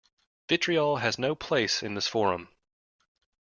Vitriol 0.49 0.95
has 0.97 1.19
no 1.19 1.35
place 1.35 1.83
in 1.83 1.93
this 1.93 2.07
forum. 2.07 2.49